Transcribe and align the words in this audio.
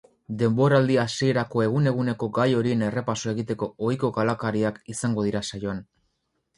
Denboraldi 0.37 0.95
hasierako 1.01 1.61
egun-eguneko 1.65 2.31
gai 2.39 2.47
horien 2.63 2.83
errepasoa 2.89 3.37
egiteko 3.39 3.71
ohiko 3.91 4.13
kalakariak 4.21 4.85
izango 4.99 5.31
dira 5.31 5.49
saioan. 5.55 5.89